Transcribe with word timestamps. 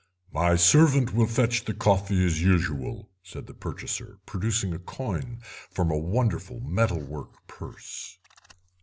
"My 0.31 0.55
servant 0.55 1.13
will 1.13 1.27
fetch 1.27 1.65
the 1.65 1.75
coffee 1.75 2.25
as 2.25 2.41
usual," 2.41 3.11
said 3.21 3.45
the 3.45 3.53
purchaser, 3.53 4.17
producing 4.25 4.73
a 4.73 4.79
coin 4.79 5.37
from 5.69 5.91
a 5.91 5.97
wonderful 5.99 6.59
metal 6.59 6.99
work 7.03 7.45
purse. 7.45 8.17